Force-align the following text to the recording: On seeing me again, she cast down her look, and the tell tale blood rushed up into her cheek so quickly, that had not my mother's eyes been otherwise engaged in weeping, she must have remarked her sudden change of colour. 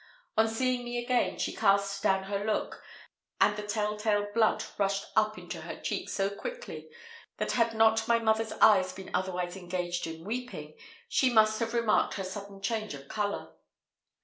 On 0.35 0.47
seeing 0.47 0.83
me 0.83 0.97
again, 0.97 1.37
she 1.37 1.53
cast 1.53 2.01
down 2.01 2.23
her 2.23 2.43
look, 2.43 2.81
and 3.39 3.55
the 3.55 3.61
tell 3.61 3.95
tale 3.97 4.25
blood 4.33 4.63
rushed 4.79 5.05
up 5.15 5.37
into 5.37 5.61
her 5.61 5.79
cheek 5.79 6.09
so 6.09 6.27
quickly, 6.27 6.89
that 7.37 7.51
had 7.51 7.75
not 7.75 8.07
my 8.07 8.17
mother's 8.17 8.53
eyes 8.53 8.91
been 8.93 9.11
otherwise 9.13 9.55
engaged 9.55 10.07
in 10.07 10.25
weeping, 10.25 10.75
she 11.07 11.29
must 11.31 11.59
have 11.59 11.75
remarked 11.75 12.15
her 12.15 12.23
sudden 12.23 12.63
change 12.63 12.95
of 12.95 13.07
colour. 13.09 13.53